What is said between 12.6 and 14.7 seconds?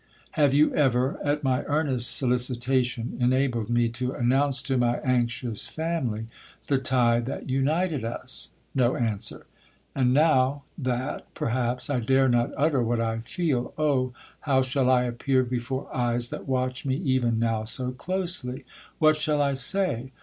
what I feel! Oh! how